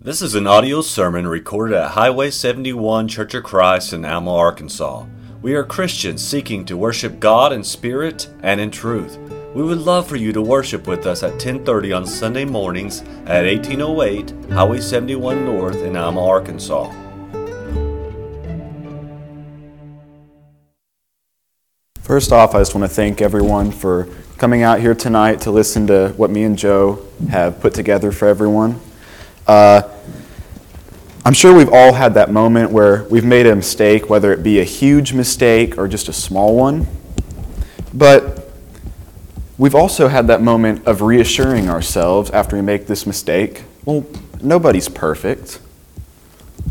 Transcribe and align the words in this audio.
This 0.00 0.22
is 0.22 0.36
an 0.36 0.46
audio 0.46 0.80
sermon 0.80 1.26
recorded 1.26 1.76
at 1.76 1.90
Highway 1.90 2.30
71 2.30 3.08
Church 3.08 3.34
of 3.34 3.42
Christ 3.42 3.92
in 3.92 4.04
Alma, 4.04 4.32
Arkansas. 4.32 5.06
We 5.42 5.56
are 5.56 5.64
Christians 5.64 6.24
seeking 6.24 6.64
to 6.66 6.76
worship 6.76 7.18
God 7.18 7.52
in 7.52 7.64
spirit 7.64 8.30
and 8.40 8.60
in 8.60 8.70
truth. 8.70 9.18
We 9.56 9.64
would 9.64 9.78
love 9.78 10.06
for 10.06 10.14
you 10.14 10.32
to 10.34 10.40
worship 10.40 10.86
with 10.86 11.04
us 11.04 11.24
at 11.24 11.40
10:30 11.40 11.92
on 11.92 12.06
Sunday 12.06 12.44
mornings 12.44 13.02
at 13.26 13.44
1808 13.44 14.32
Highway 14.52 14.80
71 14.80 15.44
North 15.44 15.82
in 15.82 15.96
Alma, 15.96 16.24
Arkansas. 16.24 16.92
First 22.02 22.30
off, 22.30 22.54
I 22.54 22.60
just 22.60 22.72
want 22.72 22.88
to 22.88 22.94
thank 22.94 23.20
everyone 23.20 23.72
for 23.72 24.06
coming 24.36 24.62
out 24.62 24.78
here 24.78 24.94
tonight 24.94 25.40
to 25.40 25.50
listen 25.50 25.88
to 25.88 26.10
what 26.16 26.30
me 26.30 26.44
and 26.44 26.56
Joe 26.56 27.00
have 27.30 27.58
put 27.60 27.74
together 27.74 28.12
for 28.12 28.28
everyone. 28.28 28.80
Uh, 29.48 29.82
I'm 31.24 31.32
sure 31.32 31.54
we've 31.54 31.72
all 31.72 31.94
had 31.94 32.14
that 32.14 32.30
moment 32.30 32.70
where 32.70 33.04
we've 33.04 33.24
made 33.24 33.46
a 33.46 33.56
mistake, 33.56 34.08
whether 34.08 34.32
it 34.32 34.42
be 34.42 34.60
a 34.60 34.64
huge 34.64 35.12
mistake 35.12 35.76
or 35.76 35.88
just 35.88 36.08
a 36.08 36.12
small 36.12 36.54
one. 36.54 36.86
But 37.92 38.50
we've 39.56 39.74
also 39.74 40.08
had 40.08 40.26
that 40.28 40.42
moment 40.42 40.86
of 40.86 41.02
reassuring 41.02 41.68
ourselves 41.68 42.30
after 42.30 42.56
we 42.56 42.62
make 42.62 42.86
this 42.86 43.06
mistake 43.06 43.64
well, 43.88 44.04
nobody's 44.42 44.90
perfect. 44.90 45.60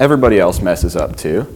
Everybody 0.00 0.40
else 0.40 0.62
messes 0.62 0.96
up 0.96 1.14
too. 1.14 1.46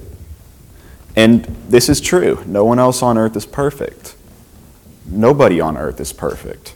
And 1.17 1.45
this 1.71 1.89
is 1.89 1.99
true. 1.99 2.43
No 2.45 2.63
one 2.63 2.79
else 2.79 3.03
on 3.03 3.17
earth 3.17 3.35
is 3.37 3.47
perfect. 3.47 4.17
Nobody 5.07 5.59
on 5.59 5.79
earth 5.79 5.99
is 5.99 6.13
perfect. 6.13 6.75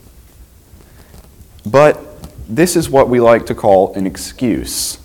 But 1.66 2.02
this 2.50 2.74
is 2.74 2.90
what 2.90 3.08
we 3.08 3.20
like 3.20 3.46
to 3.46 3.54
call 3.54 3.94
an 3.94 4.06
excuse. 4.06 4.96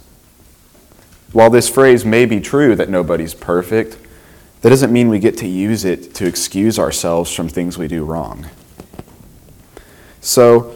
While 1.32 1.52
this 1.52 1.70
phrase 1.70 2.04
may 2.04 2.26
be 2.26 2.40
true 2.40 2.76
that 2.76 2.90
nobody's 2.90 3.36
perfect, 3.36 3.98
that 4.62 4.70
doesn't 4.70 4.92
mean 4.92 5.10
we 5.10 5.20
get 5.20 5.38
to 5.38 5.48
use 5.48 5.86
it 5.86 6.16
to 6.16 6.26
excuse 6.26 6.80
ourselves 6.80 7.32
from 7.32 7.48
things 7.48 7.78
we 7.78 7.88
do 7.88 8.04
wrong. 8.04 8.48
So, 10.22 10.76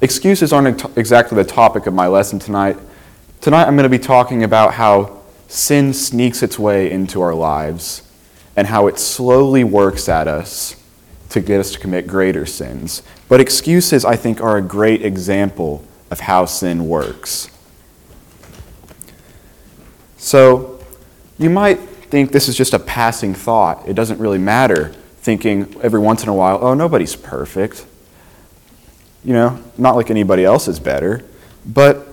excuses 0.00 0.52
aren't 0.52 0.98
exactly 0.98 1.36
the 1.36 1.48
topic 1.48 1.86
of 1.86 1.94
my 1.94 2.08
lesson 2.08 2.40
tonight. 2.40 2.76
Tonight 3.40 3.66
I'm 3.68 3.76
going 3.76 3.84
to 3.84 3.88
be 3.88 4.00
talking 4.00 4.42
about 4.42 4.74
how 4.74 5.20
sin 5.46 5.94
sneaks 5.94 6.42
its 6.42 6.58
way 6.58 6.90
into 6.90 7.20
our 7.20 7.34
lives 7.34 8.02
and 8.56 8.66
how 8.66 8.88
it 8.88 8.98
slowly 8.98 9.62
works 9.62 10.08
at 10.08 10.26
us 10.26 10.74
to 11.36 11.42
get 11.42 11.60
us 11.60 11.72
to 11.72 11.78
commit 11.78 12.06
greater 12.06 12.46
sins. 12.46 13.02
But 13.28 13.40
excuses, 13.40 14.04
I 14.04 14.16
think, 14.16 14.40
are 14.40 14.56
a 14.56 14.62
great 14.62 15.04
example 15.04 15.84
of 16.10 16.20
how 16.20 16.46
sin 16.46 16.88
works. 16.88 17.50
So, 20.16 20.82
you 21.38 21.50
might 21.50 21.78
think 21.78 22.32
this 22.32 22.48
is 22.48 22.56
just 22.56 22.72
a 22.72 22.78
passing 22.78 23.34
thought. 23.34 23.86
It 23.86 23.94
doesn't 23.94 24.18
really 24.18 24.38
matter, 24.38 24.94
thinking 25.18 25.76
every 25.82 26.00
once 26.00 26.22
in 26.22 26.28
a 26.28 26.34
while, 26.34 26.58
oh, 26.62 26.74
nobody's 26.74 27.14
perfect. 27.14 27.86
You 29.24 29.34
know, 29.34 29.62
not 29.76 29.94
like 29.94 30.10
anybody 30.10 30.44
else 30.44 30.68
is 30.68 30.80
better. 30.80 31.24
But 31.66 32.06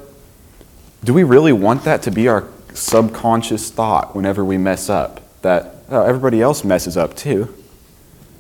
do 1.04 1.14
we 1.14 1.24
really 1.24 1.54
want 1.54 1.86
that 1.86 2.02
to 2.04 2.12
be 2.12 2.28
our 2.28 2.48
subconscious 2.74 3.72
thought 3.72 4.16
whenever 4.16 4.44
we 4.44 4.58
mess 4.58 4.90
up 4.90 5.22
that 5.44 5.76
oh, 5.90 6.04
everybody 6.04 6.42
else 6.42 6.64
messes 6.64 6.98
up 6.98 7.16
too. 7.16 7.54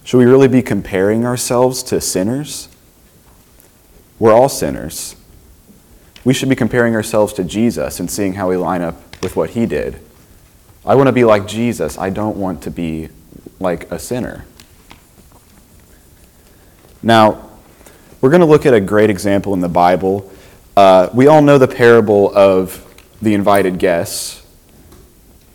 Should 0.03 0.17
we 0.17 0.25
really 0.25 0.47
be 0.47 0.61
comparing 0.61 1.25
ourselves 1.25 1.81
to 1.83 2.01
sinners? 2.01 2.67
We're 4.19 4.33
all 4.33 4.49
sinners. 4.49 5.15
We 6.25 6.33
should 6.33 6.49
be 6.49 6.55
comparing 6.55 6.95
ourselves 6.95 7.33
to 7.33 7.43
Jesus 7.43 7.99
and 7.99 8.09
seeing 8.09 8.33
how 8.33 8.49
we 8.49 8.57
line 8.57 8.81
up 8.81 9.21
with 9.21 9.35
what 9.35 9.51
he 9.51 9.65
did. 9.65 9.99
I 10.85 10.95
want 10.95 11.07
to 11.07 11.13
be 11.13 11.23
like 11.23 11.47
Jesus. 11.47 11.97
I 11.97 12.09
don't 12.09 12.37
want 12.37 12.63
to 12.63 12.71
be 12.71 13.09
like 13.59 13.89
a 13.91 13.99
sinner. 13.99 14.45
Now, 17.01 17.49
we're 18.21 18.29
going 18.29 18.41
to 18.41 18.45
look 18.45 18.65
at 18.65 18.73
a 18.73 18.81
great 18.81 19.09
example 19.09 19.53
in 19.53 19.59
the 19.59 19.69
Bible. 19.69 20.31
Uh, 20.75 21.09
we 21.13 21.27
all 21.27 21.41
know 21.41 21.57
the 21.57 21.67
parable 21.67 22.33
of 22.35 22.85
the 23.21 23.33
invited 23.33 23.79
guests. 23.79 24.45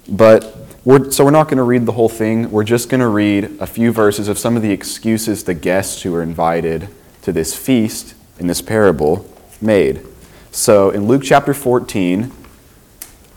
But 0.09 0.68
we're, 0.85 1.11
so 1.11 1.25
we're 1.25 1.31
not 1.31 1.45
going 1.45 1.59
to 1.59 1.65
read 1.65 1.87
the 1.87 1.93
whole 1.93 2.09
thing. 2.09 2.51
We're 2.51 2.65
just 2.65 2.89
going 2.89 3.01
to 3.01 3.09
read 3.09 3.57
a 3.61 3.67
few 3.67 3.93
verses 3.93 4.29
of 4.29 4.39
some 4.39 4.57
of 4.57 4.63
the 4.63 4.71
excuses 4.71 5.45
the 5.45 5.55
guests 5.55 6.03
who 6.03 6.13
were 6.13 6.23
invited 6.23 6.89
to 7.23 7.33
this 7.33 7.57
feast 7.57 8.15
in 8.39 8.47
this 8.47 8.63
parable 8.63 9.29
made. 9.61 10.07
So 10.53 10.91
in 10.91 11.07
Luke 11.07 11.23
chapter 11.25 11.53
14, 11.53 12.33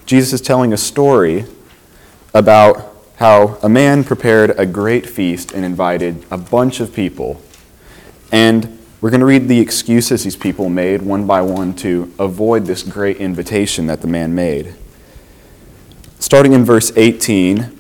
Jesus 0.05 0.33
is 0.33 0.41
telling 0.41 0.71
a 0.71 0.77
story 0.77 1.45
about 2.33 2.95
how 3.17 3.59
a 3.61 3.69
man 3.69 4.03
prepared 4.03 4.51
a 4.59 4.65
great 4.65 5.07
feast 5.07 5.51
and 5.51 5.65
invited 5.65 6.25
a 6.31 6.37
bunch 6.37 6.79
of 6.79 6.93
people. 6.93 7.41
And 8.31 8.79
we're 9.01 9.09
going 9.09 9.19
to 9.19 9.25
read 9.25 9.47
the 9.47 9.59
excuses 9.59 10.23
these 10.23 10.35
people 10.35 10.69
made 10.69 11.01
one 11.01 11.25
by 11.25 11.41
one 11.41 11.75
to 11.77 12.13
avoid 12.19 12.65
this 12.65 12.83
great 12.83 13.17
invitation 13.17 13.87
that 13.87 14.01
the 14.01 14.07
man 14.07 14.35
made. 14.35 14.75
Starting 16.21 16.53
in 16.53 16.63
verse 16.63 16.91
18, 16.95 17.75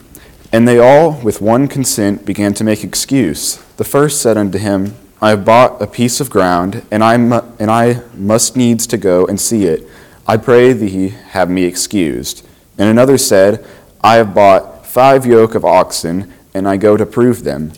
and 0.51 0.67
they 0.67 0.79
all, 0.79 1.21
with 1.21 1.41
one 1.41 1.67
consent, 1.67 2.25
began 2.25 2.55
to 2.55 2.63
make 2.63 2.83
excuse. 2.83 3.57
The 3.77 3.83
first 3.83 4.19
said 4.19 4.35
unto 4.35 4.57
him, 4.57 4.95
I 5.21 5.29
have 5.29 5.45
bought 5.45 5.79
a 5.79 5.85
piece 5.85 6.19
of 6.19 6.31
ground, 6.31 6.83
and 6.89 7.03
I, 7.03 7.17
mu- 7.17 7.43
and 7.59 7.69
I 7.69 8.01
must 8.15 8.57
needs 8.57 8.87
to 8.87 8.97
go 8.97 9.27
and 9.27 9.39
see 9.39 9.65
it. 9.65 9.87
I 10.27 10.37
pray 10.37 10.73
thee 10.73 11.09
have 11.09 11.51
me 11.51 11.65
excused. 11.65 12.43
And 12.79 12.89
another 12.89 13.19
said, 13.19 13.63
I 14.03 14.15
have 14.15 14.33
bought 14.33 14.87
five 14.87 15.23
yoke 15.23 15.53
of 15.53 15.63
oxen, 15.63 16.33
and 16.51 16.67
I 16.67 16.77
go 16.77 16.97
to 16.97 17.05
prove 17.05 17.43
them. 17.43 17.73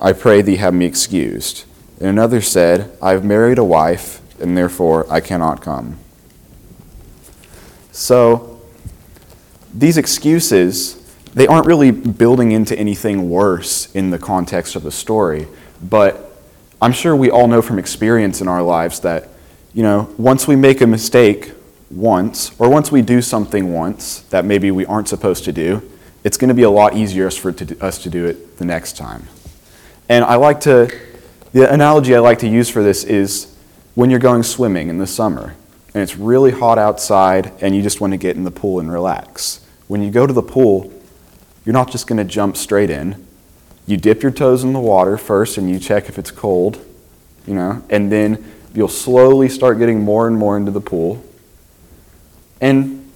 I 0.00 0.12
pray 0.12 0.42
thee 0.42 0.56
have 0.56 0.74
me 0.74 0.86
excused. 0.86 1.64
And 1.98 2.06
another 2.06 2.40
said, 2.40 2.96
I 3.02 3.10
have 3.10 3.24
married 3.24 3.58
a 3.58 3.64
wife, 3.64 4.20
and 4.40 4.56
therefore 4.56 5.12
I 5.12 5.20
cannot 5.20 5.60
come. 5.60 5.98
So, 7.90 8.53
these 9.74 9.98
excuses, 9.98 10.94
they 11.34 11.46
aren't 11.46 11.66
really 11.66 11.90
building 11.90 12.52
into 12.52 12.78
anything 12.78 13.28
worse 13.28 13.92
in 13.94 14.10
the 14.10 14.18
context 14.18 14.76
of 14.76 14.84
the 14.84 14.92
story, 14.92 15.48
but 15.82 16.32
I'm 16.80 16.92
sure 16.92 17.16
we 17.16 17.30
all 17.30 17.48
know 17.48 17.60
from 17.60 17.78
experience 17.78 18.40
in 18.40 18.48
our 18.48 18.62
lives 18.62 19.00
that, 19.00 19.28
you 19.72 19.82
know, 19.82 20.14
once 20.16 20.46
we 20.46 20.54
make 20.54 20.80
a 20.80 20.86
mistake 20.86 21.52
once, 21.90 22.52
or 22.58 22.68
once 22.68 22.92
we 22.92 23.02
do 23.02 23.20
something 23.20 23.72
once 23.72 24.20
that 24.30 24.44
maybe 24.44 24.70
we 24.70 24.86
aren't 24.86 25.08
supposed 25.08 25.44
to 25.44 25.52
do, 25.52 25.82
it's 26.22 26.36
going 26.36 26.48
to 26.48 26.54
be 26.54 26.62
a 26.62 26.70
lot 26.70 26.94
easier 26.96 27.30
for 27.30 27.54
us 27.80 28.02
to 28.02 28.10
do 28.10 28.26
it 28.26 28.58
the 28.58 28.64
next 28.64 28.96
time. 28.96 29.24
And 30.08 30.24
I 30.24 30.36
like 30.36 30.60
to 30.60 30.90
the 31.52 31.72
analogy 31.72 32.14
I 32.14 32.18
like 32.18 32.40
to 32.40 32.48
use 32.48 32.68
for 32.68 32.82
this 32.82 33.04
is 33.04 33.54
when 33.94 34.10
you're 34.10 34.18
going 34.18 34.42
swimming 34.42 34.88
in 34.88 34.98
the 34.98 35.06
summer 35.06 35.54
and 35.94 36.02
it's 36.02 36.16
really 36.16 36.50
hot 36.50 36.78
outside 36.78 37.52
and 37.60 37.76
you 37.76 37.82
just 37.82 38.00
want 38.00 38.12
to 38.12 38.16
get 38.16 38.36
in 38.36 38.44
the 38.44 38.50
pool 38.50 38.80
and 38.80 38.90
relax. 38.90 39.63
When 39.88 40.02
you 40.02 40.10
go 40.10 40.26
to 40.26 40.32
the 40.32 40.42
pool, 40.42 40.92
you're 41.64 41.72
not 41.72 41.90
just 41.90 42.06
going 42.06 42.18
to 42.18 42.24
jump 42.24 42.56
straight 42.56 42.90
in. 42.90 43.26
You 43.86 43.96
dip 43.96 44.22
your 44.22 44.32
toes 44.32 44.64
in 44.64 44.72
the 44.72 44.80
water 44.80 45.18
first 45.18 45.58
and 45.58 45.68
you 45.68 45.78
check 45.78 46.08
if 46.08 46.18
it's 46.18 46.30
cold, 46.30 46.84
you 47.46 47.54
know, 47.54 47.82
and 47.90 48.10
then 48.10 48.52
you'll 48.74 48.88
slowly 48.88 49.48
start 49.48 49.78
getting 49.78 50.00
more 50.00 50.26
and 50.26 50.36
more 50.36 50.56
into 50.56 50.70
the 50.70 50.80
pool. 50.80 51.22
And, 52.60 53.10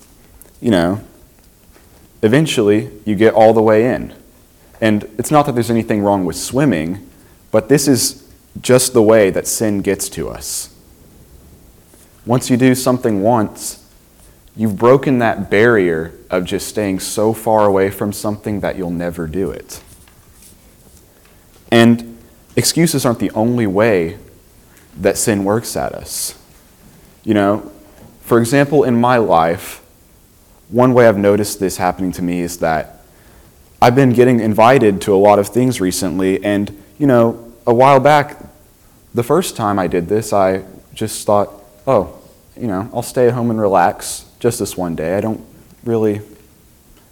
you 0.60 0.70
know, 0.70 1.02
eventually 2.22 2.90
you 3.04 3.14
get 3.14 3.34
all 3.34 3.52
the 3.54 3.62
way 3.62 3.92
in. 3.92 4.14
And 4.80 5.04
it's 5.18 5.30
not 5.30 5.46
that 5.46 5.52
there's 5.52 5.70
anything 5.70 6.02
wrong 6.02 6.24
with 6.24 6.36
swimming, 6.36 7.08
but 7.50 7.68
this 7.68 7.88
is 7.88 8.28
just 8.60 8.92
the 8.92 9.02
way 9.02 9.30
that 9.30 9.46
sin 9.46 9.80
gets 9.80 10.08
to 10.10 10.28
us. 10.28 10.74
Once 12.26 12.50
you 12.50 12.56
do 12.56 12.74
something 12.74 13.22
once, 13.22 13.87
you've 14.58 14.76
broken 14.76 15.20
that 15.20 15.48
barrier 15.48 16.12
of 16.28 16.44
just 16.44 16.66
staying 16.66 16.98
so 16.98 17.32
far 17.32 17.64
away 17.64 17.88
from 17.90 18.12
something 18.12 18.58
that 18.60 18.76
you'll 18.76 18.90
never 18.90 19.28
do 19.28 19.50
it. 19.52 19.80
And 21.70 22.18
excuses 22.56 23.06
aren't 23.06 23.20
the 23.20 23.30
only 23.30 23.68
way 23.68 24.18
that 24.96 25.16
sin 25.16 25.44
works 25.44 25.76
at 25.76 25.92
us. 25.92 26.36
You 27.22 27.34
know, 27.34 27.72
for 28.22 28.40
example, 28.40 28.82
in 28.82 29.00
my 29.00 29.18
life, 29.18 29.80
one 30.70 30.92
way 30.92 31.06
I've 31.06 31.16
noticed 31.16 31.60
this 31.60 31.76
happening 31.76 32.10
to 32.12 32.22
me 32.22 32.40
is 32.40 32.58
that 32.58 33.04
I've 33.80 33.94
been 33.94 34.12
getting 34.12 34.40
invited 34.40 35.00
to 35.02 35.14
a 35.14 35.16
lot 35.16 35.38
of 35.38 35.46
things 35.48 35.80
recently, 35.80 36.44
and, 36.44 36.76
you 36.98 37.06
know, 37.06 37.52
a 37.64 37.72
while 37.72 38.00
back, 38.00 38.44
the 39.14 39.22
first 39.22 39.56
time 39.56 39.78
I 39.78 39.86
did 39.86 40.08
this, 40.08 40.32
I 40.32 40.64
just 40.94 41.24
thought, 41.24 41.52
oh, 41.86 42.20
you 42.56 42.66
know, 42.66 42.90
I'll 42.92 43.02
stay 43.02 43.28
at 43.28 43.34
home 43.34 43.50
and 43.50 43.60
relax 43.60 44.27
just 44.38 44.58
this 44.58 44.76
one 44.76 44.94
day. 44.94 45.16
I 45.16 45.20
don't 45.20 45.44
really, 45.84 46.20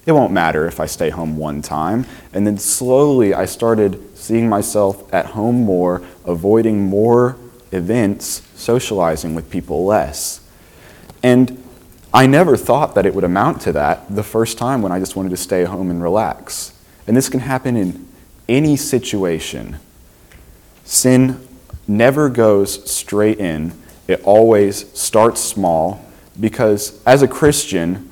it 0.05 0.13
won't 0.13 0.33
matter 0.33 0.67
if 0.67 0.81
I 0.81 0.87
stay 0.87 1.11
home 1.11 1.37
one 1.37 1.63
time. 1.63 2.07
And 2.33 2.47
then 2.47 2.59
slowly 2.59 3.35
I 3.35 3.45
started 3.45 4.17
seeing 4.17 4.49
myself 4.49 5.13
at 5.13 5.27
home 5.27 5.65
more, 5.65 6.03
avoiding 6.25 6.83
more 6.83 7.37
events, 7.73 8.43
socializing 8.55 9.35
with 9.35 9.51
people 9.51 9.85
less. 9.85 10.41
And 11.23 11.63
I 12.15 12.27
never 12.27 12.57
thought 12.57 12.95
that 12.95 13.05
it 13.05 13.15
would 13.15 13.25
amount 13.25 13.61
to 13.63 13.73
that 13.73 14.15
the 14.15 14.23
first 14.23 14.59
time 14.59 14.81
when 14.81 14.93
I 14.93 14.99
just 14.99 15.17
wanted 15.17 15.31
to 15.31 15.37
stay 15.37 15.65
home 15.65 15.91
and 15.91 16.03
relax. 16.03 16.73
And 17.07 17.17
this 17.17 17.29
can 17.29 17.41
happen 17.41 17.77
in 17.77 18.09
any 18.49 18.77
situation. 18.77 19.79
Sin 20.85 21.47
never 21.89 22.29
goes 22.29 22.91
straight 22.91 23.39
in, 23.39 23.73
it 24.09 24.23
always 24.23 24.91
starts 24.99 25.41
small 25.41 26.06
because 26.39 27.03
as 27.05 27.23
a 27.23 27.29
Christian, 27.29 28.11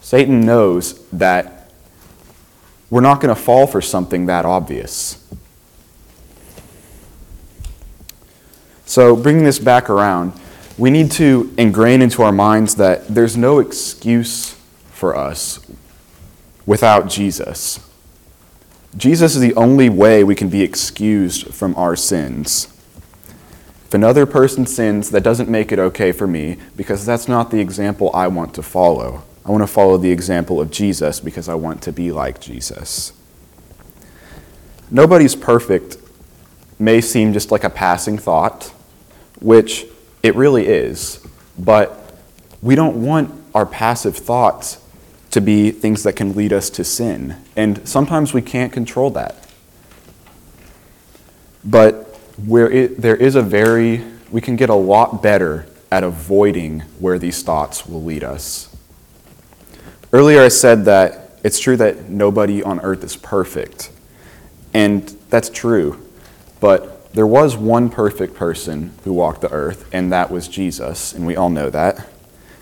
Satan 0.00 0.40
knows 0.40 1.06
that 1.10 1.70
we're 2.90 3.00
not 3.00 3.20
going 3.20 3.34
to 3.34 3.40
fall 3.40 3.66
for 3.66 3.80
something 3.80 4.26
that 4.26 4.44
obvious. 4.44 5.18
So, 8.84 9.16
bringing 9.16 9.44
this 9.44 9.58
back 9.58 9.88
around, 9.88 10.32
we 10.76 10.90
need 10.90 11.10
to 11.12 11.52
ingrain 11.56 12.02
into 12.02 12.22
our 12.22 12.32
minds 12.32 12.74
that 12.76 13.08
there's 13.08 13.36
no 13.36 13.58
excuse 13.58 14.54
for 14.90 15.16
us 15.16 15.60
without 16.66 17.08
Jesus. 17.08 17.80
Jesus 18.96 19.34
is 19.34 19.40
the 19.40 19.54
only 19.54 19.88
way 19.88 20.22
we 20.22 20.34
can 20.34 20.48
be 20.48 20.62
excused 20.62 21.54
from 21.54 21.74
our 21.76 21.96
sins. 21.96 22.71
If 23.92 23.96
another 23.96 24.24
person 24.24 24.64
sins, 24.64 25.10
that 25.10 25.22
doesn't 25.22 25.50
make 25.50 25.70
it 25.70 25.78
okay 25.78 26.12
for 26.12 26.26
me 26.26 26.56
because 26.76 27.04
that's 27.04 27.28
not 27.28 27.50
the 27.50 27.60
example 27.60 28.10
I 28.14 28.26
want 28.26 28.54
to 28.54 28.62
follow. 28.62 29.22
I 29.44 29.50
want 29.50 29.62
to 29.62 29.66
follow 29.66 29.98
the 29.98 30.10
example 30.10 30.62
of 30.62 30.70
Jesus 30.70 31.20
because 31.20 31.46
I 31.46 31.56
want 31.56 31.82
to 31.82 31.92
be 31.92 32.10
like 32.10 32.40
Jesus. 32.40 33.12
Nobody's 34.90 35.36
perfect 35.36 35.98
may 36.78 37.02
seem 37.02 37.34
just 37.34 37.50
like 37.52 37.64
a 37.64 37.68
passing 37.68 38.16
thought, 38.16 38.72
which 39.42 39.84
it 40.22 40.34
really 40.36 40.68
is, 40.68 41.22
but 41.58 42.18
we 42.62 42.74
don't 42.74 43.02
want 43.02 43.30
our 43.54 43.66
passive 43.66 44.16
thoughts 44.16 44.82
to 45.32 45.42
be 45.42 45.70
things 45.70 46.02
that 46.04 46.16
can 46.16 46.34
lead 46.34 46.54
us 46.54 46.70
to 46.70 46.82
sin. 46.82 47.36
And 47.56 47.86
sometimes 47.86 48.32
we 48.32 48.40
can't 48.40 48.72
control 48.72 49.10
that. 49.10 49.46
But 51.62 52.08
where 52.36 52.70
it, 52.70 53.00
there 53.00 53.16
is 53.16 53.34
a 53.34 53.42
very, 53.42 54.04
we 54.30 54.40
can 54.40 54.56
get 54.56 54.70
a 54.70 54.74
lot 54.74 55.22
better 55.22 55.66
at 55.90 56.02
avoiding 56.02 56.80
where 56.98 57.18
these 57.18 57.42
thoughts 57.42 57.86
will 57.86 58.02
lead 58.02 58.24
us. 58.24 58.74
Earlier, 60.12 60.42
I 60.42 60.48
said 60.48 60.84
that 60.86 61.38
it's 61.44 61.58
true 61.58 61.76
that 61.76 62.08
nobody 62.08 62.62
on 62.62 62.80
earth 62.80 63.02
is 63.04 63.16
perfect. 63.16 63.90
And 64.74 65.02
that's 65.28 65.50
true. 65.50 66.00
But 66.60 67.12
there 67.12 67.26
was 67.26 67.56
one 67.56 67.90
perfect 67.90 68.34
person 68.34 68.92
who 69.04 69.12
walked 69.12 69.42
the 69.42 69.50
earth, 69.50 69.88
and 69.92 70.12
that 70.12 70.30
was 70.30 70.48
Jesus. 70.48 71.12
And 71.12 71.26
we 71.26 71.36
all 71.36 71.50
know 71.50 71.68
that. 71.70 72.08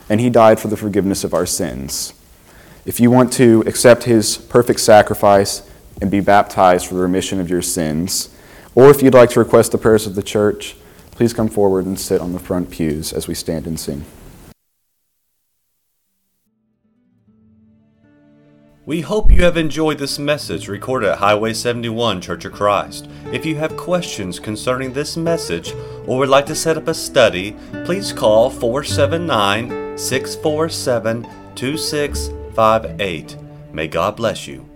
And 0.09 0.21
he 0.21 0.31
died 0.31 0.59
for 0.59 0.69
the 0.69 0.77
forgiveness 0.77 1.23
of 1.23 1.35
our 1.35 1.47
sins. 1.47 2.15
If 2.85 2.99
you 2.99 3.11
want 3.11 3.33
to 3.35 3.63
accept 3.67 4.05
his 4.05 4.39
perfect 4.39 4.81
sacrifice 4.81 5.69
and 6.01 6.11
be 6.11 6.21
baptized 6.21 6.87
for 6.87 6.95
the 6.95 7.01
remission 7.01 7.39
of 7.39 7.51
your 7.51 7.63
sins, 7.63 8.35
or 8.75 8.91
if 8.91 9.03
you'd 9.03 9.15
like 9.15 9.31
to 9.31 9.41
request 9.41 9.73
the 9.73 9.79
prayers 9.79 10.07
of 10.07 10.15
the 10.15 10.23
church, 10.23 10.77
please 11.11 11.33
come 11.33 11.49
forward 11.49 11.87
and 11.87 11.99
sit 11.99 12.21
on 12.21 12.33
the 12.33 12.39
front 12.39 12.71
pews 12.71 13.13
as 13.13 13.29
we 13.29 13.35
stand 13.35 13.67
and 13.67 13.79
sing. 13.79 14.05
We 18.87 19.03
hope 19.03 19.31
you 19.31 19.45
have 19.45 19.57
enjoyed 19.57 19.99
this 19.99 20.19
message 20.19 20.67
recorded 20.67 21.11
at 21.11 21.19
Highway 21.19 21.53
71 21.53 22.21
Church 22.21 22.45
of 22.45 22.53
Christ. 22.53 23.09
If 23.27 23.47
you 23.47 23.55
have 23.55 23.77
questions 23.77 24.41
concerning 24.41 24.93
this 24.93 25.17
message 25.17 25.73
or 26.07 26.19
would 26.19 26.29
like 26.29 26.47
to 26.47 26.57
set 26.57 26.77
up 26.77 26.89
a 26.89 26.95
study, 26.95 27.55
please 27.85 28.13
call 28.13 28.51
479 28.51 29.97
647 29.97 31.29
2658. 31.55 33.37
May 33.73 33.87
God 33.87 34.17
bless 34.17 34.49
you. 34.49 34.69